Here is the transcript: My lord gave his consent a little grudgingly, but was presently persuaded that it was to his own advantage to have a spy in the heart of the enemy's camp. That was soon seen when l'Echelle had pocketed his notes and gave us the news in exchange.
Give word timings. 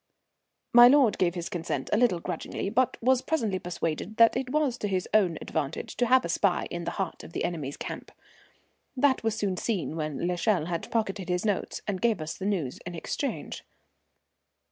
My 0.73 0.87
lord 0.87 1.19
gave 1.19 1.35
his 1.35 1.47
consent 1.47 1.91
a 1.93 1.97
little 1.97 2.19
grudgingly, 2.19 2.71
but 2.71 2.97
was 3.03 3.21
presently 3.21 3.59
persuaded 3.59 4.17
that 4.17 4.35
it 4.35 4.49
was 4.49 4.79
to 4.79 4.87
his 4.87 5.07
own 5.13 5.37
advantage 5.39 5.95
to 5.97 6.07
have 6.07 6.25
a 6.25 6.29
spy 6.29 6.65
in 6.71 6.85
the 6.85 6.91
heart 6.97 7.23
of 7.23 7.33
the 7.33 7.43
enemy's 7.43 7.77
camp. 7.77 8.11
That 8.97 9.21
was 9.23 9.35
soon 9.37 9.57
seen 9.57 9.95
when 9.95 10.25
l'Echelle 10.27 10.65
had 10.65 10.89
pocketed 10.91 11.29
his 11.29 11.45
notes 11.45 11.83
and 11.87 12.01
gave 12.01 12.19
us 12.19 12.35
the 12.35 12.47
news 12.47 12.79
in 12.83 12.95
exchange. 12.95 13.63